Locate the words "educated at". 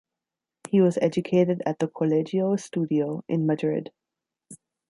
0.99-1.77